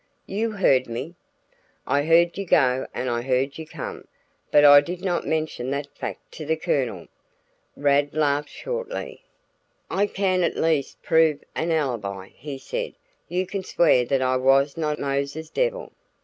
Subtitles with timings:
[0.25, 1.13] "You heard me?"
[1.85, 4.07] "I heard you go and I heard you come;
[4.49, 7.07] but I did not mention that fact to the Colonel."
[7.77, 9.21] Rad laughed shortly.
[9.91, 12.95] "I can at least prove an alibi," he said.
[13.27, 15.91] "You can swear that I was not Mose's devil."